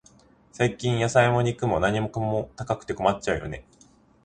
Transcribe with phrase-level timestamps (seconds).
[0.51, 3.65] 最近、野菜も肉も、何かも高くて困っちゃうよね。